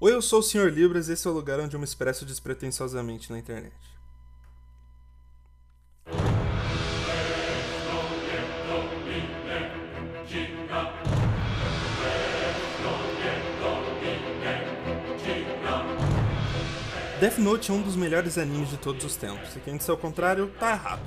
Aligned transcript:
Oi, 0.00 0.12
eu 0.12 0.20
sou 0.20 0.40
o 0.40 0.42
Sr. 0.42 0.72
Libras 0.72 1.08
e 1.08 1.12
esse 1.12 1.26
é 1.26 1.30
o 1.30 1.32
lugar 1.32 1.60
onde 1.60 1.76
eu 1.76 1.78
me 1.78 1.84
expresso 1.84 2.26
despretensiosamente 2.26 3.30
na 3.30 3.38
internet. 3.38 3.72
Death 17.20 17.38
Note 17.38 17.70
é 17.70 17.74
um 17.74 17.80
dos 17.80 17.94
melhores 17.94 18.36
animes 18.36 18.70
de 18.70 18.76
todos 18.76 19.04
os 19.04 19.14
tempos, 19.14 19.54
e 19.54 19.60
quem 19.60 19.76
disser 19.76 19.94
o 19.94 19.98
contrário 19.98 20.48
tá 20.58 20.72
errado. 20.72 21.06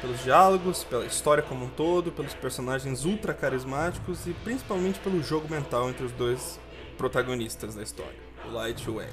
Pelos 0.00 0.22
diálogos, 0.24 0.82
pela 0.82 1.06
história 1.06 1.42
como 1.42 1.64
um 1.64 1.70
todo, 1.70 2.10
pelos 2.10 2.34
personagens 2.34 3.04
ultra 3.04 3.32
carismáticos 3.32 4.26
e 4.26 4.32
principalmente 4.32 4.98
pelo 4.98 5.22
jogo 5.22 5.48
mental 5.48 5.88
entre 5.88 6.04
os 6.04 6.12
dois 6.12 6.58
protagonistas 6.96 7.74
da 7.74 7.82
história, 7.82 8.18
o 8.44 8.50
Light 8.52 8.82
e 8.82 8.90
o 8.90 9.00
L. 9.00 9.12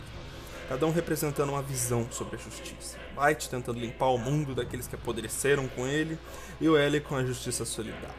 Cada 0.68 0.86
um 0.88 0.92
representando 0.92 1.50
uma 1.50 1.62
visão 1.62 2.08
sobre 2.10 2.38
a 2.38 2.40
justiça. 2.40 2.98
Light 3.16 3.50
tentando 3.50 3.80
limpar 3.80 4.08
o 4.08 4.18
mundo 4.18 4.56
daqueles 4.56 4.88
que 4.88 4.96
apodreceram 4.96 5.68
com 5.68 5.86
ele, 5.86 6.18
e 6.60 6.68
o 6.68 6.78
L 6.78 7.00
com 7.02 7.16
a 7.16 7.24
justiça 7.24 7.66
solidária. 7.66 8.16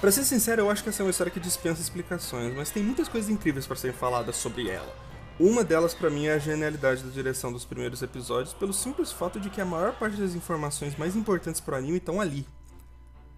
Pra 0.00 0.12
ser 0.12 0.24
sincero, 0.24 0.62
eu 0.62 0.70
acho 0.70 0.82
que 0.82 0.88
essa 0.88 1.02
é 1.02 1.04
uma 1.04 1.10
história 1.10 1.32
que 1.32 1.40
dispensa 1.40 1.80
explicações, 1.80 2.54
mas 2.54 2.70
tem 2.70 2.82
muitas 2.82 3.08
coisas 3.08 3.30
incríveis 3.30 3.66
para 3.66 3.76
serem 3.76 3.96
faladas 3.96 4.36
sobre 4.36 4.68
ela. 4.68 4.94
Uma 5.38 5.62
delas 5.62 5.92
para 5.92 6.08
mim 6.08 6.24
é 6.24 6.32
a 6.32 6.38
genialidade 6.38 7.02
da 7.02 7.10
direção 7.10 7.52
dos 7.52 7.62
primeiros 7.62 8.00
episódios, 8.00 8.54
pelo 8.54 8.72
simples 8.72 9.12
fato 9.12 9.38
de 9.38 9.50
que 9.50 9.60
a 9.60 9.66
maior 9.66 9.92
parte 9.92 10.16
das 10.16 10.34
informações 10.34 10.96
mais 10.96 11.14
importantes 11.14 11.60
para 11.60 11.74
o 11.74 11.76
anime 11.76 11.98
estão 11.98 12.22
ali. 12.22 12.46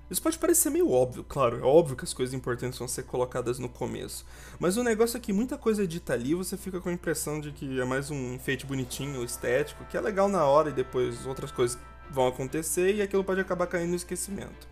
Isso 0.08 0.22
pode 0.22 0.38
parecer 0.38 0.70
meio 0.70 0.92
óbvio, 0.92 1.24
claro, 1.24 1.58
é 1.58 1.62
óbvio 1.62 1.96
que 1.96 2.04
as 2.04 2.14
coisas 2.14 2.32
importantes 2.32 2.78
vão 2.78 2.86
ser 2.86 3.02
colocadas 3.02 3.58
no 3.58 3.68
começo. 3.68 4.24
Mas 4.60 4.76
o 4.76 4.84
negócio 4.84 5.16
é 5.16 5.20
que 5.20 5.32
muita 5.32 5.58
coisa 5.58 5.82
é 5.82 5.86
dita 5.86 6.12
ali 6.12 6.36
você 6.36 6.56
fica 6.56 6.80
com 6.80 6.88
a 6.88 6.92
impressão 6.92 7.40
de 7.40 7.50
que 7.50 7.80
é 7.80 7.84
mais 7.84 8.12
um 8.12 8.34
enfeite 8.34 8.64
bonitinho, 8.64 9.24
estético, 9.24 9.84
que 9.86 9.96
é 9.96 10.00
legal 10.00 10.28
na 10.28 10.44
hora 10.44 10.70
e 10.70 10.72
depois 10.72 11.26
outras 11.26 11.50
coisas 11.50 11.76
vão 12.12 12.28
acontecer 12.28 12.94
e 12.94 13.02
aquilo 13.02 13.24
pode 13.24 13.40
acabar 13.40 13.66
caindo 13.66 13.90
no 13.90 13.96
esquecimento 13.96 14.68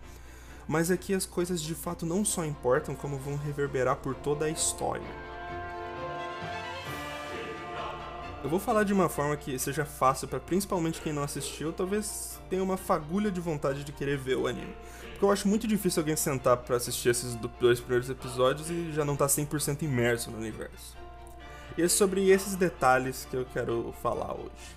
mas 0.69 0.91
aqui 0.91 1.15
as 1.15 1.25
coisas 1.25 1.63
de 1.63 1.75
fato 1.75 2.05
não 2.05 2.25
só 2.25 2.45
importam, 2.45 2.95
como 2.95 3.19
vão 3.19 3.37
reverberar 3.37 3.97
por 3.97 4.15
toda 4.17 4.47
a 4.47 4.51
história. 4.51 5.36
Eu 8.47 8.51
vou 8.51 8.61
falar 8.61 8.85
de 8.85 8.93
uma 8.93 9.09
forma 9.09 9.37
que 9.37 9.59
seja 9.59 9.85
fácil 9.85 10.29
para 10.29 10.39
principalmente 10.39 11.01
quem 11.01 11.13
não 11.13 11.25
assistiu, 11.25 11.73
talvez 11.73 12.41
tenha 12.49 12.63
uma 12.63 12.77
fagulha 12.77 13.29
de 13.29 13.41
vontade 13.41 13.83
de 13.83 13.91
querer 13.91 14.17
ver 14.17 14.37
o 14.37 14.47
anime. 14.47 14.73
Porque 15.11 15.25
eu 15.25 15.33
acho 15.33 15.49
muito 15.49 15.67
difícil 15.67 16.01
alguém 16.01 16.15
sentar 16.15 16.57
para 16.59 16.77
assistir 16.77 17.09
esses 17.09 17.35
dois 17.59 17.81
primeiros 17.81 18.09
episódios 18.09 18.71
e 18.71 18.93
já 18.93 19.05
não 19.05 19.17
tá 19.17 19.27
100% 19.27 19.83
imerso 19.83 20.31
no 20.31 20.39
universo. 20.39 20.97
E 21.77 21.83
é 21.83 21.89
sobre 21.89 22.31
esses 22.31 22.55
detalhes 22.55 23.27
que 23.29 23.37
eu 23.37 23.45
quero 23.53 23.93
falar 24.01 24.33
hoje. 24.35 24.77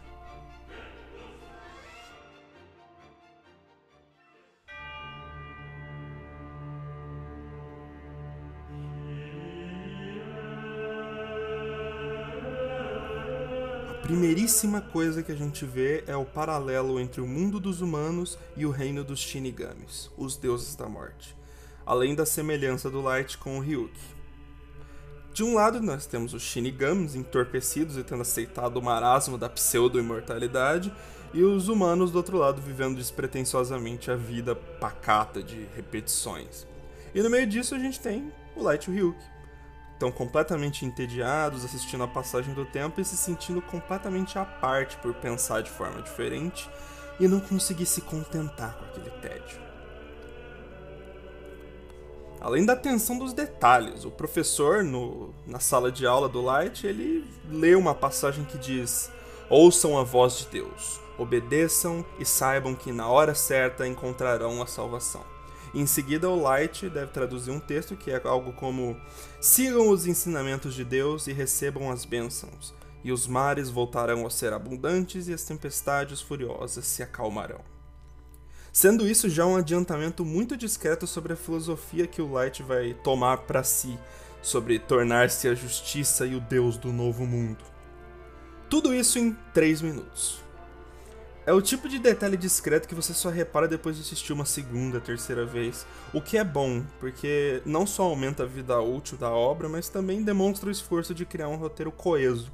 Primeiríssima 14.10 14.82
coisa 14.82 15.22
que 15.22 15.32
a 15.32 15.36
gente 15.36 15.64
vê 15.66 16.04
é 16.08 16.16
o 16.16 16.26
paralelo 16.26 17.00
entre 17.00 17.22
o 17.22 17.28
mundo 17.28 17.60
dos 17.60 17.80
humanos 17.80 18.40
e 18.58 18.66
o 18.66 18.72
reino 18.72 19.04
dos 19.04 19.20
Shinigamis, 19.20 20.10
os 20.18 20.36
deuses 20.36 20.76
da 20.76 20.90
morte, 20.90 21.38
além 21.86 22.16
da 22.16 22.26
semelhança 22.26 22.90
do 22.90 23.02
Light 23.02 23.38
com 23.38 23.60
o 23.60 23.62
Ryuki. 23.62 24.02
De 25.32 25.44
um 25.44 25.54
lado, 25.54 25.80
nós 25.80 26.08
temos 26.08 26.34
os 26.34 26.42
Shinigamis 26.42 27.14
entorpecidos 27.14 27.98
e 27.98 28.04
tendo 28.04 28.24
aceitado 28.24 28.78
o 28.78 28.82
marasmo 28.82 29.38
da 29.38 29.48
pseudo-imortalidade, 29.48 30.92
e 31.32 31.44
os 31.44 31.68
humanos 31.68 32.10
do 32.10 32.18
outro 32.18 32.40
lado 32.40 32.60
vivendo 32.60 32.98
despretensiosamente 32.98 34.10
a 34.10 34.16
vida 34.16 34.56
pacata 34.56 35.44
de 35.44 35.68
repetições. 35.76 36.66
E 37.14 37.22
no 37.22 37.30
meio 37.30 37.46
disso 37.46 37.76
a 37.76 37.80
gente 37.80 38.00
tem 38.00 38.34
o 38.56 38.64
Light 38.64 38.86
e 38.86 38.90
o 38.90 38.94
Ryuki 38.96 39.39
estão 40.00 40.10
completamente 40.14 40.86
entediados 40.86 41.66
assistindo 41.66 42.06
a 42.06 42.08
passagem 42.08 42.54
do 42.54 42.66
tempo 42.66 43.02
e 43.02 43.06
se 43.06 43.18
sentindo 43.18 43.62
completamente 43.62 44.40
à 44.40 44.46
parte 44.46 44.96
por 44.96 45.14
pensar 45.14 45.62
de 45.62 45.70
forma 45.70 46.02
diferente 46.02 46.70
e 47.20 47.28
não 47.28 47.42
conseguir 47.42 47.86
se 47.86 48.00
contentar 48.00 48.78
com 48.78 48.86
aquele 48.86 49.10
tédio. 49.20 49.60
Além 52.40 52.66
da 52.66 52.72
atenção 52.72 53.20
dos 53.20 53.34
detalhes, 53.34 54.06
o 54.06 54.12
professor 54.12 54.86
no, 54.86 55.34
na 55.46 55.60
sala 55.60 55.92
de 55.92 56.08
aula 56.08 56.30
do 56.30 56.42
Light 56.42 56.88
ele 56.88 57.30
lê 57.50 57.76
uma 57.76 57.94
passagem 57.94 58.46
que 58.46 58.58
diz: 58.58 59.12
Ouçam 59.50 59.98
a 59.98 60.04
voz 60.06 60.38
de 60.38 60.46
Deus, 60.46 61.02
obedeçam 61.18 62.06
e 62.18 62.24
saibam 62.24 62.74
que 62.74 62.94
na 62.94 63.10
hora 63.10 63.36
certa 63.36 63.86
encontrarão 63.86 64.62
a 64.62 64.66
salvação. 64.66 65.39
Em 65.74 65.86
seguida, 65.86 66.30
o 66.30 66.42
Light 66.42 66.90
deve 66.90 67.12
traduzir 67.12 67.52
um 67.52 67.60
texto 67.60 67.96
que 67.96 68.10
é 68.10 68.22
algo 68.24 68.54
como: 68.54 69.00
Sigam 69.40 69.90
os 69.90 70.08
ensinamentos 70.08 70.74
de 70.74 70.84
Deus 70.84 71.28
e 71.28 71.34
recebam 71.34 71.92
as 71.92 72.06
bênçãos, 72.06 72.74
e 73.04 73.12
os 73.12 73.28
mares 73.28 73.70
voltarão 73.70 74.26
a 74.26 74.30
ser 74.30 74.52
abundantes 74.52 75.28
e 75.28 75.34
as 75.34 75.44
tempestades 75.44 76.22
furiosas 76.22 76.86
se 76.86 77.04
acalmarão. 77.04 77.62
Sendo 78.72 79.08
isso 79.08 79.30
já 79.30 79.46
um 79.46 79.56
adiantamento 79.56 80.24
muito 80.24 80.56
discreto 80.56 81.08
sobre 81.08 81.34
a 81.34 81.36
filosofia 81.36 82.08
que 82.08 82.22
o 82.22 82.32
Light 82.32 82.62
vai 82.62 82.94
tomar 82.94 83.40
para 83.40 83.64
si, 83.64 83.98
sobre 84.42 84.80
tornar-se 84.80 85.48
a 85.48 85.56
justiça 85.56 86.26
e 86.26 86.36
o 86.36 86.40
Deus 86.40 86.78
do 86.78 86.94
novo 86.94 87.26
mundo. 87.26 87.64
Tudo 88.70 88.94
isso 88.94 89.18
em 89.18 89.36
3 89.54 89.82
minutos. 89.82 90.49
É 91.50 91.52
o 91.52 91.64
tipo 91.64 91.90
de 91.90 91.98
detalhe 91.98 92.38
discreto 92.38 92.88
que 92.88 92.94
você 92.94 93.12
só 93.12 93.28
repara 93.28 93.68
depois 93.68 93.96
de 93.96 94.04
assistir 94.04 94.32
uma 94.32 94.46
segunda, 94.46 95.02
terceira 95.02 95.48
vez. 95.48 95.84
O 96.14 96.22
que 96.22 96.38
é 96.38 96.44
bom, 96.44 96.84
porque 97.00 97.60
não 97.66 97.88
só 97.88 98.04
aumenta 98.04 98.44
a 98.44 98.46
vida 98.46 98.80
útil 98.80 99.18
da 99.18 99.32
obra, 99.32 99.68
mas 99.68 99.90
também 99.90 100.22
demonstra 100.22 100.70
o 100.70 100.72
esforço 100.72 101.12
de 101.12 101.26
criar 101.26 101.48
um 101.48 101.56
roteiro 101.56 101.92
coeso. 101.92 102.52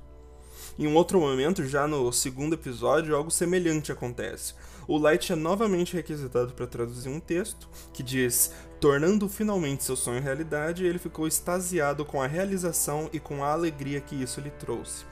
Em 0.79 0.87
um 0.87 0.95
outro 0.95 1.19
momento, 1.19 1.65
já 1.65 1.85
no 1.85 2.09
segundo 2.13 2.53
episódio, 2.53 3.17
algo 3.17 3.29
semelhante 3.29 3.91
acontece. 3.91 4.53
O 4.87 4.97
Light 4.97 5.29
é 5.29 5.35
novamente 5.35 5.93
requisitado 5.93 6.53
para 6.53 6.65
traduzir 6.65 7.09
um 7.09 7.19
texto 7.19 7.67
que 7.91 8.01
diz: 8.01 8.53
tornando 8.79 9.27
finalmente 9.27 9.83
seu 9.83 9.97
sonho 9.97 10.21
realidade, 10.21 10.85
ele 10.85 10.99
ficou 10.99 11.27
extasiado 11.27 12.05
com 12.05 12.21
a 12.21 12.27
realização 12.27 13.09
e 13.11 13.19
com 13.19 13.43
a 13.43 13.51
alegria 13.51 13.99
que 13.99 14.15
isso 14.15 14.39
lhe 14.39 14.51
trouxe. 14.51 15.03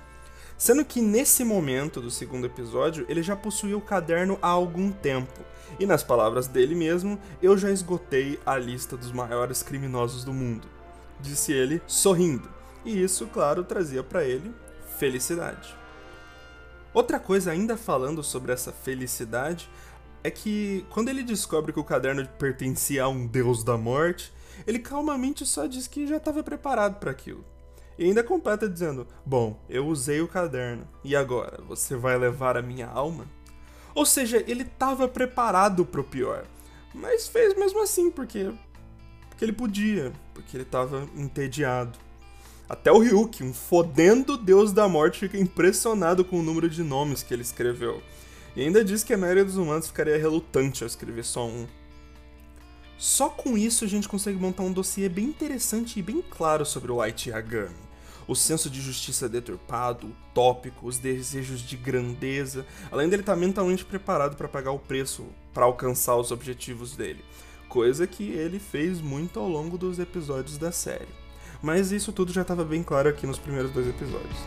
Sendo 0.58 0.86
que 0.86 1.02
nesse 1.02 1.44
momento 1.44 2.00
do 2.00 2.12
segundo 2.12 2.46
episódio, 2.46 3.06
ele 3.10 3.22
já 3.22 3.36
possuía 3.36 3.78
o 3.78 3.82
caderno 3.82 4.38
há 4.42 4.48
algum 4.48 4.92
tempo. 4.92 5.42
E 5.80 5.86
nas 5.86 6.04
palavras 6.04 6.48
dele 6.48 6.76
mesmo, 6.76 7.20
eu 7.42 7.58
já 7.58 7.72
esgotei 7.72 8.40
a 8.46 8.58
lista 8.58 8.96
dos 8.96 9.12
maiores 9.12 9.64
criminosos 9.64 10.24
do 10.24 10.34
mundo. 10.34 10.68
Disse 11.20 11.52
ele, 11.52 11.82
sorrindo. 11.88 12.50
E 12.86 13.02
isso, 13.02 13.28
claro, 13.28 13.64
trazia 13.64 14.04
para 14.04 14.24
ele 14.24 14.54
felicidade. 14.98 15.76
Outra 16.94 17.20
coisa, 17.20 17.52
ainda 17.52 17.76
falando 17.76 18.24
sobre 18.24 18.52
essa 18.52 18.72
felicidade, 18.72 19.70
é 20.24 20.30
que 20.30 20.86
quando 20.90 21.10
ele 21.10 21.24
descobre 21.24 21.74
que 21.74 21.80
o 21.80 21.84
caderno 21.84 22.26
pertencia 22.38 23.04
a 23.04 23.10
um 23.10 23.26
deus 23.26 23.64
da 23.64 23.78
morte, 23.78 24.32
ele 24.68 24.80
calmamente 24.80 25.46
só 25.46 25.66
diz 25.66 25.88
que 25.88 26.08
já 26.08 26.18
estava 26.18 26.44
preparado 26.44 27.00
para 27.00 27.12
aquilo. 27.12 27.44
E 27.98 28.06
ainda 28.06 28.24
completa 28.24 28.68
dizendo: 28.68 29.08
Bom, 29.26 29.60
eu 29.70 29.88
usei 29.88 30.22
o 30.22 30.28
caderno, 30.28 30.88
e 31.04 31.16
agora? 31.16 31.60
Você 31.68 31.96
vai 31.96 32.18
levar 32.18 32.58
a 32.58 32.62
minha 32.62 32.88
alma? 32.88 33.26
Ou 33.94 34.06
seja, 34.06 34.44
ele 34.48 34.64
estava 34.64 35.08
preparado 35.08 35.86
para 35.86 36.02
o 36.02 36.04
pior, 36.04 36.46
mas 36.94 37.28
fez 37.28 37.56
mesmo 37.56 37.82
assim 37.84 38.10
porque, 38.10 38.52
porque 39.30 39.46
ele 39.46 39.54
podia, 39.54 40.12
porque 40.34 40.58
ele 40.58 40.64
estava 40.64 41.08
entediado. 41.16 41.98
Até 42.68 42.92
o 42.92 42.98
Ryuki, 42.98 43.44
um 43.44 43.54
fodendo 43.54 44.36
deus 44.36 44.72
da 44.72 44.88
morte, 44.88 45.20
fica 45.20 45.38
impressionado 45.38 46.26
com 46.26 46.40
o 46.40 46.44
número 46.44 46.70
de 46.70 46.82
nomes 46.82 47.22
que 47.22 47.34
ele 47.34 47.44
escreveu. 47.44 48.02
E 48.56 48.62
ainda 48.62 48.84
diz 48.84 49.04
que 49.04 49.14
a 49.14 49.18
maioria 49.18 49.46
dos 49.46 49.58
humanos 49.58 49.88
ficaria 49.88 50.18
relutante 50.18 50.84
ao 50.84 50.88
escrever 50.88 51.24
só 51.24 51.46
um. 51.46 51.68
Só 53.04 53.28
com 53.28 53.58
isso 53.58 53.84
a 53.84 53.88
gente 53.88 54.08
consegue 54.08 54.38
montar 54.38 54.64
um 54.64 54.72
dossiê 54.72 55.10
bem 55.10 55.26
interessante 55.26 56.00
e 56.00 56.02
bem 56.02 56.22
claro 56.22 56.66
sobre 56.66 56.90
o 56.90 56.96
Light 56.96 57.30
Yagami. 57.30 57.76
O 58.26 58.34
senso 58.34 58.70
de 58.70 58.80
justiça 58.80 59.28
deturpado, 59.28 60.08
utópico, 60.08 60.88
os 60.88 61.00
desejos 61.00 61.60
de 61.60 61.76
grandeza, 61.76 62.66
além 62.90 63.10
dele 63.10 63.22
estar 63.22 63.36
mentalmente 63.36 63.84
preparado 63.84 64.38
para 64.38 64.48
pagar 64.48 64.72
o 64.72 64.80
preço 64.80 65.26
para 65.54 65.66
alcançar 65.66 66.16
os 66.16 66.32
objetivos 66.32 66.96
dele, 66.96 67.26
coisa 67.68 68.08
que 68.08 68.24
ele 68.24 68.58
fez 68.58 69.02
muito 69.02 69.38
ao 69.38 69.50
longo 69.50 69.78
dos 69.78 70.00
episódios 70.00 70.58
da 70.58 70.72
série. 70.72 71.10
Mas 71.62 71.92
isso 71.92 72.14
tudo 72.14 72.32
já 72.32 72.44
estava 72.44 72.64
bem 72.64 72.84
claro 72.84 73.10
aqui 73.10 73.28
nos 73.28 73.38
primeiros 73.38 73.72
dois 73.72 73.86
episódios. 73.86 74.40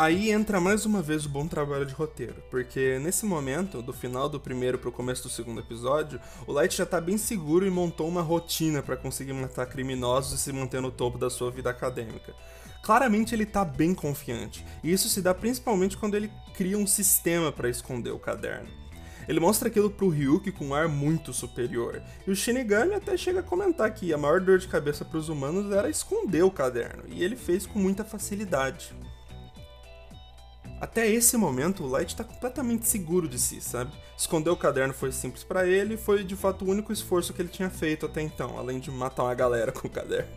Aí 0.00 0.30
entra 0.30 0.58
mais 0.62 0.86
uma 0.86 1.02
vez 1.02 1.26
o 1.26 1.28
bom 1.28 1.46
trabalho 1.46 1.84
de 1.84 1.92
roteiro, 1.92 2.42
porque 2.50 2.98
nesse 3.00 3.26
momento, 3.26 3.82
do 3.82 3.92
final 3.92 4.30
do 4.30 4.40
primeiro 4.40 4.78
pro 4.78 4.90
começo 4.90 5.24
do 5.24 5.28
segundo 5.28 5.60
episódio, 5.60 6.18
o 6.46 6.52
Light 6.52 6.74
já 6.74 6.86
tá 6.86 6.98
bem 6.98 7.18
seguro 7.18 7.66
e 7.66 7.70
montou 7.70 8.08
uma 8.08 8.22
rotina 8.22 8.82
para 8.82 8.96
conseguir 8.96 9.34
matar 9.34 9.66
criminosos 9.66 10.32
e 10.32 10.42
se 10.42 10.54
manter 10.54 10.80
no 10.80 10.90
topo 10.90 11.18
da 11.18 11.28
sua 11.28 11.50
vida 11.50 11.68
acadêmica. 11.68 12.34
Claramente 12.82 13.34
ele 13.34 13.44
tá 13.44 13.62
bem 13.62 13.94
confiante, 13.94 14.64
e 14.82 14.90
isso 14.90 15.06
se 15.06 15.20
dá 15.20 15.34
principalmente 15.34 15.98
quando 15.98 16.14
ele 16.14 16.32
cria 16.54 16.78
um 16.78 16.86
sistema 16.86 17.52
para 17.52 17.68
esconder 17.68 18.12
o 18.12 18.18
caderno. 18.18 18.70
Ele 19.28 19.38
mostra 19.38 19.68
aquilo 19.68 19.90
pro 19.90 20.08
Ryuki 20.08 20.50
com 20.50 20.68
um 20.68 20.74
ar 20.74 20.88
muito 20.88 21.30
superior, 21.34 22.02
e 22.26 22.30
o 22.30 22.34
Shinigami 22.34 22.94
até 22.94 23.18
chega 23.18 23.40
a 23.40 23.42
comentar 23.42 23.92
que 23.92 24.14
a 24.14 24.16
maior 24.16 24.40
dor 24.40 24.58
de 24.60 24.66
cabeça 24.66 25.04
para 25.04 25.18
os 25.18 25.28
humanos 25.28 25.70
era 25.70 25.90
esconder 25.90 26.42
o 26.42 26.50
caderno, 26.50 27.02
e 27.06 27.22
ele 27.22 27.36
fez 27.36 27.66
com 27.66 27.78
muita 27.78 28.02
facilidade. 28.02 28.94
Até 30.80 31.06
esse 31.06 31.36
momento, 31.36 31.84
o 31.84 31.86
Light 31.86 32.16
tá 32.16 32.24
completamente 32.24 32.88
seguro 32.88 33.28
de 33.28 33.38
si, 33.38 33.60
sabe? 33.60 33.92
Esconder 34.16 34.50
o 34.50 34.56
caderno 34.56 34.94
foi 34.94 35.12
simples 35.12 35.44
para 35.44 35.66
ele 35.66 35.94
e 35.94 35.98
foi 35.98 36.24
de 36.24 36.34
fato 36.34 36.64
o 36.64 36.68
único 36.68 36.90
esforço 36.90 37.34
que 37.34 37.42
ele 37.42 37.50
tinha 37.50 37.68
feito 37.68 38.06
até 38.06 38.22
então, 38.22 38.58
além 38.58 38.80
de 38.80 38.90
matar 38.90 39.24
uma 39.24 39.34
galera 39.34 39.70
com 39.72 39.86
o 39.86 39.90
caderno. 39.90 40.30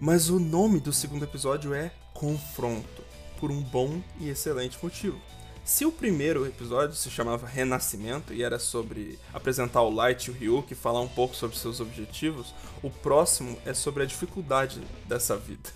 Mas 0.00 0.30
o 0.30 0.38
nome 0.38 0.78
do 0.78 0.92
segundo 0.92 1.24
episódio 1.24 1.74
é 1.74 1.90
Confronto, 2.12 3.02
por 3.40 3.50
um 3.50 3.60
bom 3.60 4.00
e 4.20 4.28
excelente 4.28 4.78
motivo. 4.80 5.20
Se 5.64 5.84
o 5.84 5.90
primeiro 5.90 6.46
episódio 6.46 6.94
se 6.94 7.10
chamava 7.10 7.46
Renascimento 7.46 8.34
e 8.34 8.42
era 8.42 8.58
sobre 8.58 9.18
apresentar 9.32 9.80
o 9.82 9.90
Light 9.90 10.26
e 10.26 10.30
o 10.30 10.34
Ryuk 10.34 10.72
e 10.72 10.76
falar 10.76 11.00
um 11.00 11.08
pouco 11.08 11.34
sobre 11.34 11.56
seus 11.56 11.80
objetivos, 11.80 12.54
o 12.82 12.90
próximo 12.90 13.58
é 13.64 13.72
sobre 13.72 14.02
a 14.02 14.06
dificuldade 14.06 14.80
dessa 15.08 15.36
vida. 15.36 15.70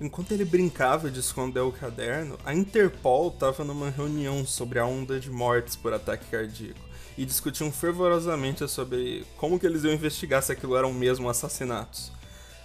Enquanto 0.00 0.32
ele 0.32 0.44
brincava 0.44 1.10
de 1.10 1.20
esconder 1.20 1.60
o 1.60 1.70
caderno, 1.70 2.38
a 2.44 2.54
Interpol 2.54 3.28
estava 3.28 3.62
numa 3.64 3.90
reunião 3.90 4.44
sobre 4.44 4.78
a 4.78 4.86
onda 4.86 5.20
de 5.20 5.30
mortes 5.30 5.76
por 5.76 5.92
ataque 5.92 6.26
cardíaco 6.26 6.80
e 7.16 7.24
discutiam 7.24 7.70
fervorosamente 7.70 8.66
sobre 8.68 9.24
como 9.36 9.58
que 9.58 9.66
eles 9.66 9.84
iam 9.84 9.92
investigar 9.92 10.42
se 10.42 10.52
aquilo 10.52 10.76
eram 10.76 10.92
mesmo 10.92 11.28
assassinatos. 11.28 12.10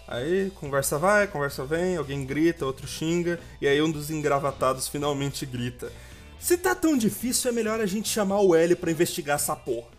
Aí 0.07 0.51
conversa 0.55 0.97
vai, 0.97 1.27
conversa 1.27 1.65
vem, 1.65 1.97
alguém 1.97 2.25
grita, 2.25 2.65
outro 2.65 2.87
xinga, 2.87 3.39
e 3.59 3.67
aí 3.67 3.81
um 3.81 3.91
dos 3.91 4.09
engravatados 4.09 4.87
finalmente 4.87 5.45
grita: 5.45 5.91
Se 6.39 6.57
tá 6.57 6.73
tão 6.73 6.97
difícil, 6.97 7.51
é 7.51 7.53
melhor 7.53 7.81
a 7.81 7.85
gente 7.85 8.07
chamar 8.07 8.39
o 8.39 8.55
L 8.55 8.75
para 8.77 8.91
investigar 8.91 9.35
essa 9.35 9.55
porra. 9.55 9.89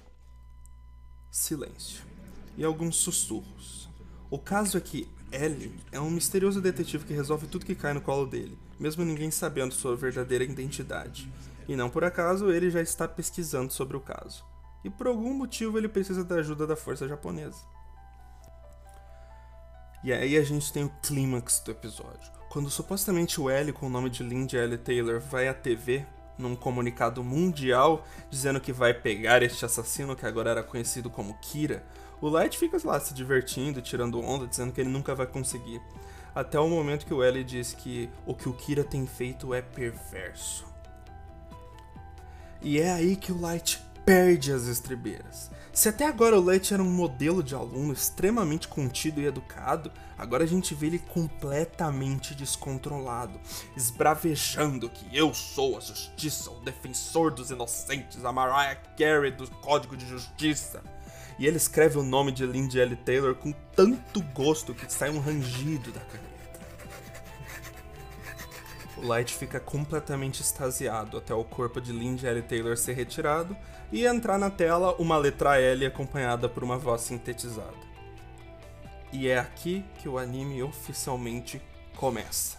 Silêncio. 1.31 2.03
E 2.57 2.65
alguns 2.65 2.97
sussurros. 2.97 3.89
O 4.31 4.39
caso 4.39 4.79
é 4.79 4.81
que 4.81 5.07
Ellie 5.31 5.79
é 5.93 6.01
um 6.01 6.11
misterioso 6.11 6.61
detetive 6.61 7.05
que 7.05 7.13
resolve 7.13 7.47
tudo 7.47 7.67
que 7.67 7.75
cai 7.75 7.93
no 7.93 8.01
colo 8.01 8.27
dele, 8.27 8.59
mesmo 8.79 9.05
ninguém 9.05 9.31
sabendo 9.31 9.75
sua 9.75 9.95
verdadeira 9.95 10.45
identidade. 10.45 11.31
E 11.69 11.77
não 11.77 11.91
por 11.91 12.05
acaso 12.05 12.51
ele 12.51 12.71
já 12.71 12.81
está 12.81 13.07
pesquisando 13.07 13.73
sobre 13.73 13.97
o 13.97 14.01
caso. 14.01 14.45
E 14.85 14.91
por 14.91 15.07
algum 15.07 15.35
motivo 15.35 15.77
ele 15.77 15.89
precisa 15.89 16.25
da 16.25 16.37
ajuda 16.37 16.67
da 16.67 16.77
força 16.77 17.07
japonesa. 17.07 17.59
E 20.03 20.13
aí 20.13 20.37
a 20.37 20.43
gente 20.43 20.73
tem 20.73 20.85
o 20.85 20.93
clímax 21.03 21.61
do 21.61 21.73
episódio. 21.73 22.31
Quando 22.49 22.71
supostamente 22.71 23.41
o 23.41 23.51
Ellie 23.51 23.73
com 23.73 23.87
o 23.87 23.91
nome 23.91 24.09
de 24.09 24.23
Lindy 24.23 24.57
L. 24.57 24.79
Taylor 24.79 25.21
vai 25.21 25.49
à 25.49 25.55
TV, 25.55 26.07
num 26.38 26.55
comunicado 26.55 27.23
mundial, 27.25 28.06
dizendo 28.31 28.61
que 28.61 28.73
vai 28.73 28.94
pegar 28.94 29.43
este 29.43 29.64
assassino 29.64 30.14
que 30.14 30.25
agora 30.25 30.50
era 30.50 30.62
conhecido 30.62 31.11
como 31.11 31.37
Kira, 31.40 31.85
o 32.20 32.29
Light 32.29 32.58
fica 32.58 32.79
lá 32.85 32.99
se 32.99 33.14
divertindo, 33.14 33.81
tirando 33.81 34.20
onda, 34.20 34.46
dizendo 34.46 34.73
que 34.73 34.81
ele 34.81 34.90
nunca 34.90 35.14
vai 35.14 35.26
conseguir. 35.26 35.81
Até 36.35 36.58
o 36.58 36.69
momento 36.69 37.06
que 37.06 37.14
o 37.14 37.23
Ellie 37.23 37.44
diz 37.44 37.73
que 37.73 38.11
o 38.26 38.35
que 38.35 38.49
o 38.49 38.52
Kira 38.52 38.82
tem 38.82 39.06
feito 39.06 39.55
é 39.55 39.62
perverso. 39.62 40.67
E 42.61 42.81
é 42.81 42.91
aí 42.91 43.14
que 43.14 43.31
o 43.31 43.41
Light 43.41 43.81
perde 44.05 44.52
as 44.52 44.67
estribeiras. 44.67 45.50
Se 45.79 45.89
até 45.89 46.07
agora 46.07 46.37
o 46.37 46.45
Light 46.45 46.75
era 46.75 46.83
um 46.83 46.91
modelo 46.91 47.41
de 47.41 47.55
aluno 47.55 47.93
extremamente 47.93 48.67
contido 48.67 49.21
e 49.21 49.27
educado, 49.27 49.93
agora 50.19 50.43
a 50.43 50.47
gente 50.47 50.75
vê 50.75 50.89
ele 50.89 50.99
completamente 50.99 52.35
descontrolado, 52.35 53.39
esbravejando 53.77 54.91
que 54.91 55.17
eu 55.17 55.33
sou 55.33 55.77
a 55.77 55.81
justiça, 55.81 56.51
o 56.51 56.59
defensor 56.63 57.33
dos 57.33 57.53
inocentes, 57.53 58.25
a 58.25 58.33
Mariah 58.33 58.75
Carey 58.97 59.31
do 59.31 59.49
Código 59.61 59.97
de 59.97 60.05
Justiça 60.05 60.83
e 61.39 61.47
ele 61.47 61.59
escreve 61.59 61.97
o 61.97 62.03
nome 62.03 62.33
de 62.33 62.45
Lindy 62.45 62.81
L. 62.81 62.97
Taylor 62.97 63.37
com 63.37 63.53
tanto 63.77 64.21
gosto 64.35 64.75
que 64.75 64.93
sai 64.93 65.11
um 65.11 65.21
rangido 65.21 65.93
da 65.93 66.01
caneta. 66.01 66.38
Light 69.03 69.35
fica 69.35 69.61
completamente 69.61 70.41
extasiado 70.41 71.17
até 71.19 71.35
o 71.35 71.45
corpo 71.45 71.81
de 71.81 71.93
Lindy 71.93 72.27
L. 72.27 72.43
Taylor 72.43 72.77
ser 72.77 72.95
retirado 72.95 73.56
e 73.93 74.05
entrar 74.05 74.39
na 74.39 74.50
tela 74.50 74.95
uma 74.99 75.17
letra 75.17 75.59
L 75.59 75.87
acompanhada 75.87 76.49
por 76.49 76.65
uma 76.65 76.77
voz 76.77 77.03
sintetizada. 77.03 77.89
E 79.12 79.29
é 79.29 79.39
aqui 79.39 79.85
que 79.99 80.09
o 80.09 80.19
anime 80.19 80.62
oficialmente 80.62 81.62
começa. 81.97 82.59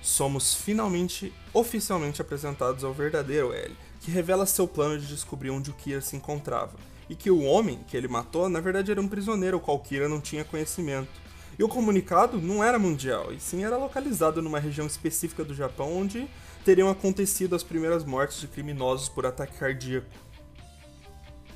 Somos 0.00 0.54
finalmente 0.54 1.34
oficialmente 1.52 2.22
apresentados 2.22 2.84
ao 2.84 2.94
verdadeiro 2.94 3.52
L, 3.52 3.76
que 4.00 4.10
revela 4.10 4.46
seu 4.46 4.68
plano 4.68 4.98
de 4.98 5.06
descobrir 5.06 5.50
onde 5.50 5.70
o 5.70 5.74
Kira 5.74 6.00
se 6.00 6.16
encontrava, 6.16 6.76
e 7.10 7.16
que 7.16 7.30
o 7.30 7.42
homem 7.42 7.80
que 7.88 7.96
ele 7.96 8.08
matou 8.08 8.48
na 8.48 8.60
verdade 8.60 8.90
era 8.90 9.00
um 9.00 9.08
prisioneiro, 9.08 9.56
o 9.56 9.60
qual 9.60 9.80
Kira 9.80 10.08
não 10.08 10.20
tinha 10.20 10.44
conhecimento. 10.44 11.25
E 11.58 11.64
o 11.64 11.68
comunicado 11.68 12.40
não 12.40 12.62
era 12.62 12.78
mundial, 12.78 13.32
e 13.32 13.40
sim 13.40 13.64
era 13.64 13.76
localizado 13.76 14.42
numa 14.42 14.58
região 14.58 14.86
específica 14.86 15.42
do 15.42 15.54
Japão 15.54 15.96
onde 15.96 16.28
teriam 16.64 16.90
acontecido 16.90 17.56
as 17.56 17.62
primeiras 17.62 18.04
mortes 18.04 18.40
de 18.40 18.48
criminosos 18.48 19.08
por 19.08 19.24
ataque 19.24 19.58
cardíaco. 19.58 20.06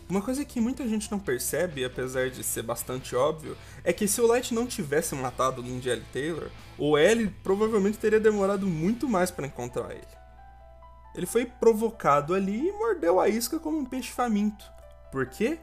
Uma 0.09 0.23
coisa 0.23 0.45
que 0.45 0.61
muita 0.61 0.89
gente 0.89 1.09
não 1.11 1.21
percebe, 1.21 1.85
apesar 1.85 2.31
de 2.31 2.43
ser 2.43 2.63
bastante 2.63 3.15
óbvio, 3.15 3.57
é 3.85 3.93
que 3.93 4.09
se 4.09 4.21
o 4.21 4.27
Light 4.27 4.53
não 4.53 4.67
tivesse 4.67 5.15
matado 5.15 5.63
Lindy 5.63 5.91
L. 5.91 6.03
Taylor, 6.13 6.51
o 6.77 6.97
L 6.97 7.29
provavelmente 7.45 7.99
teria 7.99 8.19
demorado 8.19 8.67
muito 8.67 9.09
mais 9.09 9.31
para 9.31 9.47
encontrar 9.47 9.93
ele. 9.93 10.21
Ele 11.15 11.27
foi 11.27 11.45
provocado 11.45 12.35
ali 12.35 12.69
e 12.69 12.73
mordeu 12.73 13.21
a 13.21 13.29
isca 13.29 13.61
como 13.61 13.79
um 13.79 13.85
peixe 13.85 14.11
faminto. 14.11 14.65
Por 15.13 15.27
quê? 15.27 15.59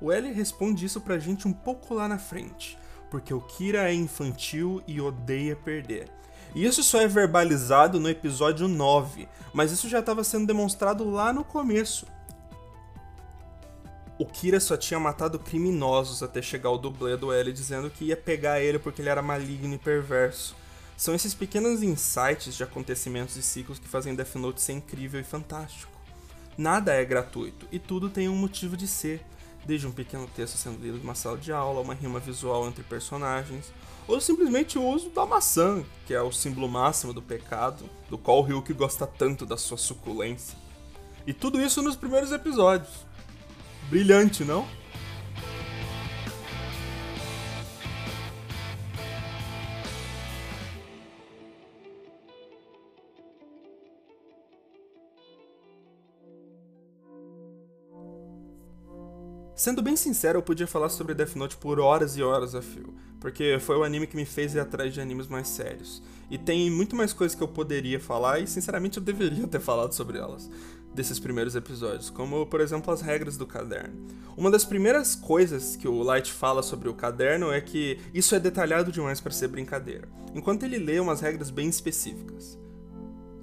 O 0.00 0.10
L 0.10 0.30
responde 0.32 0.84
isso 0.84 1.00
pra 1.00 1.18
gente 1.18 1.48
um 1.48 1.52
pouco 1.52 1.94
lá 1.94 2.08
na 2.08 2.18
frente. 2.18 2.78
Porque 3.10 3.34
o 3.34 3.40
Kira 3.40 3.90
é 3.90 3.94
infantil 3.94 4.82
e 4.86 5.00
odeia 5.00 5.56
perder. 5.56 6.08
E 6.54 6.64
isso 6.64 6.82
só 6.82 7.00
é 7.00 7.06
verbalizado 7.06 8.00
no 8.00 8.08
episódio 8.08 8.66
9, 8.66 9.28
mas 9.52 9.72
isso 9.72 9.88
já 9.88 10.00
estava 10.00 10.24
sendo 10.24 10.46
demonstrado 10.46 11.08
lá 11.08 11.32
no 11.32 11.44
começo. 11.44 12.06
O 14.18 14.26
Kira 14.26 14.60
só 14.60 14.76
tinha 14.76 15.00
matado 15.00 15.38
criminosos 15.38 16.22
até 16.22 16.42
chegar 16.42 16.70
o 16.70 16.76
dublê 16.76 17.16
do 17.16 17.32
L 17.32 17.52
dizendo 17.52 17.88
que 17.88 18.04
ia 18.04 18.16
pegar 18.16 18.60
ele 18.60 18.78
porque 18.78 19.00
ele 19.00 19.08
era 19.08 19.22
maligno 19.22 19.74
e 19.74 19.78
perverso. 19.78 20.54
São 20.96 21.14
esses 21.14 21.32
pequenos 21.32 21.82
insights 21.82 22.54
de 22.54 22.62
acontecimentos 22.62 23.36
e 23.36 23.42
ciclos 23.42 23.78
que 23.78 23.88
fazem 23.88 24.14
Death 24.14 24.34
Note 24.34 24.60
ser 24.60 24.72
incrível 24.74 25.18
e 25.18 25.24
fantástico. 25.24 25.90
Nada 26.58 26.92
é 26.92 27.02
gratuito 27.02 27.66
e 27.72 27.78
tudo 27.78 28.10
tem 28.10 28.28
um 28.28 28.36
motivo 28.36 28.76
de 28.76 28.86
ser, 28.86 29.24
desde 29.64 29.86
um 29.86 29.92
pequeno 29.92 30.26
texto 30.34 30.56
sendo 30.56 30.82
lido 30.82 30.98
em 30.98 31.02
uma 31.02 31.14
sala 31.14 31.36
de 31.36 31.52
aula, 31.52 31.80
uma 31.80 31.94
rima 31.94 32.18
visual 32.18 32.66
entre 32.66 32.82
personagens, 32.82 33.72
ou 34.08 34.20
simplesmente 34.20 34.78
o 34.78 34.82
uso 34.82 35.10
da 35.10 35.24
maçã, 35.24 35.84
que 36.06 36.14
é 36.14 36.20
o 36.20 36.32
símbolo 36.32 36.68
máximo 36.68 37.12
do 37.12 37.22
pecado, 37.22 37.84
do 38.08 38.18
qual 38.18 38.38
o 38.38 38.42
Ryuki 38.42 38.72
gosta 38.72 39.06
tanto 39.06 39.46
da 39.46 39.56
sua 39.56 39.76
suculência. 39.76 40.58
E 41.26 41.32
tudo 41.32 41.60
isso 41.60 41.82
nos 41.82 41.96
primeiros 41.96 42.32
episódios. 42.32 43.06
Brilhante, 43.88 44.44
não? 44.44 44.66
Sendo 59.60 59.82
bem 59.82 59.94
sincero, 59.94 60.38
eu 60.38 60.42
podia 60.42 60.66
falar 60.66 60.88
sobre 60.88 61.12
Death 61.12 61.36
Note 61.36 61.58
por 61.58 61.78
horas 61.78 62.16
e 62.16 62.22
horas 62.22 62.54
a 62.54 62.62
fio, 62.62 62.94
porque 63.20 63.58
foi 63.60 63.76
o 63.76 63.84
anime 63.84 64.06
que 64.06 64.16
me 64.16 64.24
fez 64.24 64.54
ir 64.54 64.58
atrás 64.58 64.94
de 64.94 65.02
animes 65.02 65.26
mais 65.26 65.48
sérios. 65.48 66.02
E 66.30 66.38
tem 66.38 66.70
muito 66.70 66.96
mais 66.96 67.12
coisas 67.12 67.36
que 67.36 67.42
eu 67.42 67.46
poderia 67.46 68.00
falar 68.00 68.38
e, 68.38 68.46
sinceramente, 68.46 68.96
eu 68.96 69.04
deveria 69.04 69.46
ter 69.46 69.60
falado 69.60 69.92
sobre 69.92 70.16
elas 70.16 70.50
desses 70.94 71.18
primeiros 71.18 71.54
episódios, 71.54 72.08
como, 72.08 72.46
por 72.46 72.62
exemplo, 72.62 72.90
as 72.90 73.02
regras 73.02 73.36
do 73.36 73.46
caderno. 73.46 74.08
Uma 74.34 74.50
das 74.50 74.64
primeiras 74.64 75.14
coisas 75.14 75.76
que 75.76 75.86
o 75.86 76.02
Light 76.02 76.32
fala 76.32 76.62
sobre 76.62 76.88
o 76.88 76.94
caderno 76.94 77.52
é 77.52 77.60
que 77.60 78.00
isso 78.14 78.34
é 78.34 78.40
detalhado 78.40 78.90
demais 78.90 79.20
para 79.20 79.30
ser 79.30 79.48
brincadeira, 79.48 80.08
enquanto 80.34 80.62
ele 80.62 80.78
lê 80.78 80.98
umas 80.98 81.20
regras 81.20 81.50
bem 81.50 81.68
específicas. 81.68 82.58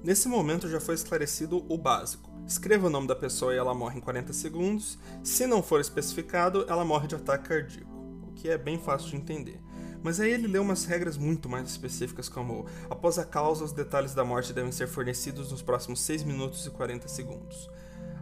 Nesse 0.02 0.26
momento 0.26 0.68
já 0.68 0.80
foi 0.80 0.96
esclarecido 0.96 1.64
o 1.68 1.78
básico. 1.78 2.37
Escreva 2.48 2.86
o 2.86 2.90
nome 2.90 3.06
da 3.06 3.14
pessoa 3.14 3.52
e 3.52 3.58
ela 3.58 3.74
morre 3.74 3.98
em 3.98 4.00
40 4.00 4.32
segundos. 4.32 4.98
Se 5.22 5.46
não 5.46 5.62
for 5.62 5.82
especificado, 5.82 6.64
ela 6.66 6.82
morre 6.82 7.06
de 7.06 7.14
ataque 7.14 7.46
cardíaco, 7.46 7.92
o 8.26 8.32
que 8.32 8.48
é 8.48 8.56
bem 8.56 8.78
fácil 8.78 9.10
de 9.10 9.16
entender. 9.16 9.60
Mas 10.02 10.18
aí 10.18 10.30
ele 10.30 10.46
leu 10.46 10.62
umas 10.62 10.86
regras 10.86 11.18
muito 11.18 11.46
mais 11.46 11.68
específicas, 11.68 12.26
como 12.26 12.64
após 12.88 13.18
a 13.18 13.24
causa, 13.26 13.64
os 13.64 13.72
detalhes 13.72 14.14
da 14.14 14.24
morte 14.24 14.54
devem 14.54 14.72
ser 14.72 14.88
fornecidos 14.88 15.52
nos 15.52 15.60
próximos 15.60 16.00
6 16.00 16.22
minutos 16.22 16.64
e 16.64 16.70
40 16.70 17.06
segundos. 17.06 17.68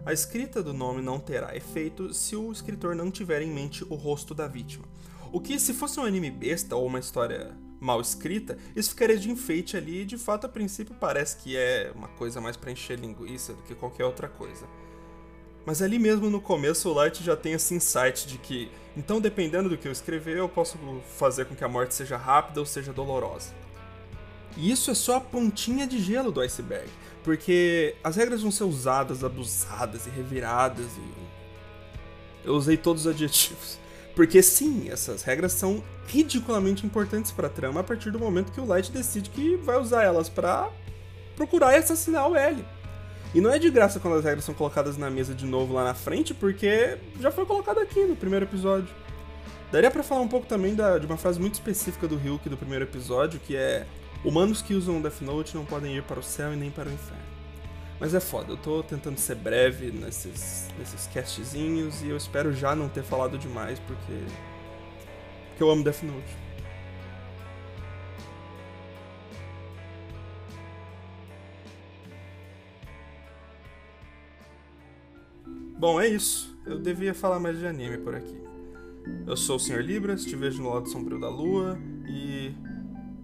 A 0.05 0.13
escrita 0.13 0.61
do 0.61 0.75
nome 0.75 1.01
não 1.01 1.21
terá 1.21 1.57
efeito 1.57 2.13
se 2.13 2.35
o 2.35 2.51
escritor 2.51 2.97
não 2.97 3.13
tiver 3.13 3.43
em 3.43 3.55
mente 3.55 3.85
o 3.85 3.95
rosto 3.95 4.35
da 4.35 4.49
vítima. 4.49 4.87
O 5.33 5.41
que, 5.41 5.57
se 5.61 5.73
fosse 5.73 6.01
um 6.01 6.05
anime 6.05 6.33
besta 6.33 6.75
ou 6.75 6.85
uma 6.85 6.99
história 6.99 7.57
mal 7.81 8.01
escrita, 8.01 8.57
isso 8.75 8.91
ficaria 8.91 9.19
de 9.19 9.31
enfeite 9.31 9.77
ali 9.77 10.03
e 10.03 10.05
de 10.05 10.17
fato 10.17 10.47
a 10.47 10.49
princípio 10.49 10.95
parece 10.99 11.37
que 11.37 11.57
é 11.57 11.93
uma 11.95 12.09
coisa 12.09 12.41
mais 12.41 12.57
para 12.57 12.71
encher 12.71 12.99
linguiça 12.99 13.53
do 13.53 13.63
que 13.63 13.75
qualquer 13.75 14.05
outra 14.05 14.29
coisa. 14.29 14.67
Mas 15.65 15.83
ali 15.83 15.99
mesmo 15.99 16.31
no 16.31 16.41
começo 16.41 16.89
o 16.89 16.93
Light 16.93 17.23
já 17.23 17.37
tem 17.37 17.53
esse 17.53 17.75
insight 17.75 18.27
de 18.29 18.39
que, 18.39 18.71
então 18.97 19.21
dependendo 19.21 19.69
do 19.69 19.77
que 19.77 19.89
eu 19.89 19.93
escrever, 19.93 20.37
eu 20.37 20.49
posso 20.49 20.79
fazer 21.19 21.45
com 21.47 21.57
que 21.57 21.65
a 21.65 21.69
morte 21.69 21.95
seja 21.95 22.17
rápida 22.17 22.61
ou 22.61 22.67
seja 22.67 22.93
dolorosa. 22.93 23.53
E 24.57 24.71
isso 24.71 24.91
é 24.91 24.95
só 24.95 25.17
a 25.17 25.21
pontinha 25.21 25.87
de 25.87 25.99
gelo 25.99 26.33
do 26.33 26.41
iceberg, 26.41 26.89
porque 27.23 27.97
as 28.03 28.17
regras 28.17 28.43
vão 28.43 28.51
ser 28.51 28.65
usadas, 28.65 29.23
abusadas 29.23 30.07
e 30.07 30.11
reviradas 30.11 30.87
e. 30.97 31.27
Eu 32.45 32.55
usei 32.55 32.77
todos 32.77 33.07
os 33.07 33.13
adjetivos. 33.13 33.77
Porque 34.17 34.43
sim, 34.43 34.89
essas 34.91 35.23
regras 35.23 35.53
são 35.53 35.85
ridiculamente 36.09 36.87
importantes 36.87 37.31
para 37.31 37.49
a 37.49 37.51
trama 37.51 37.81
a 37.81 37.85
partir 37.85 38.11
do 38.11 38.19
momento 38.19 38.51
que 38.51 38.61
o 38.61 38.65
Light 38.65 38.91
decide 38.91 39.29
que 39.29 39.57
vai 39.57 39.79
usar 39.79 40.03
elas 40.03 40.31
para 40.31 40.71
procurar 41.37 41.75
e 41.75 41.77
assassinar 41.77 42.27
o 42.27 42.35
L. 42.35 42.65
E 43.35 43.43
não 43.43 43.51
é 43.51 43.59
de 43.59 43.71
graça 43.71 44.01
quando 44.01 44.17
as 44.17 44.25
regras 44.25 44.43
são 44.43 44.55
colocadas 44.55 44.97
na 44.97 45.11
mesa 45.11 45.35
de 45.35 45.45
novo 45.45 45.75
lá 45.75 45.85
na 45.85 45.93
frente, 45.93 46.33
porque 46.33 46.97
já 47.21 47.31
foi 47.31 47.45
colocado 47.45 47.79
aqui 47.79 48.07
no 48.07 48.17
primeiro 48.17 48.47
episódio. 48.47 48.89
Daria 49.71 49.91
para 49.91 50.03
falar 50.03 50.23
um 50.23 50.29
pouco 50.29 50.47
também 50.47 50.75
da, 50.75 50.97
de 50.97 51.05
uma 51.05 51.19
frase 51.19 51.39
muito 51.39 51.55
específica 51.55 52.09
do 52.09 52.17
Ryuk 52.17 52.49
do 52.49 52.57
primeiro 52.57 52.87
episódio, 52.87 53.39
que 53.39 53.55
é 53.55 53.87
Humanos 54.25 54.63
que 54.63 54.73
usam 54.73 55.03
Death 55.03 55.21
Note 55.21 55.55
não 55.55 55.67
podem 55.67 55.95
ir 55.95 56.03
para 56.05 56.21
o 56.21 56.23
céu 56.23 56.55
e 56.55 56.57
nem 56.57 56.71
para 56.71 56.89
o 56.89 56.93
inferno. 56.93 57.36
Mas 57.99 58.15
é 58.15 58.21
foda, 58.21 58.53
eu 58.53 58.57
tô 58.59 58.83
tentando 58.83 59.19
ser 59.19 59.37
breve 59.37 59.91
nesses, 59.91 60.69
nesses 60.79 61.07
castzinhos 61.07 62.03
e 62.03 62.09
eu 62.09 62.17
espero 62.17 62.53
já 62.53 62.75
não 62.75 62.89
ter 62.89 63.03
falado 63.03 63.39
demais, 63.39 63.79
porque. 63.81 64.13
Porque 65.49 65.63
eu 65.63 65.71
amo 65.71 65.83
Death 65.83 66.03
Note. 66.03 66.47
Bom, 75.79 76.01
é 76.01 76.09
isso. 76.09 76.55
Eu 76.67 76.79
devia 76.79 77.15
falar 77.15 77.39
mais 77.39 77.59
de 77.59 77.67
anime 77.67 77.97
por 77.99 78.15
aqui. 78.15 78.37
Eu 79.27 79.37
sou 79.37 79.57
o 79.57 79.59
Sr. 79.59 79.81
Libras, 79.81 80.25
te 80.25 80.35
vejo 80.35 80.63
no 80.63 80.73
lado 80.73 80.89
sombrio 80.89 81.19
da 81.19 81.29
lua 81.29 81.79
e. 82.07 82.53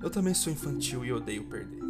Eu 0.03 0.11
também 0.11 0.33
sou 0.33 0.53
infantil 0.53 1.05
e 1.05 1.13
odeio 1.13 1.45
perder. 1.45 1.82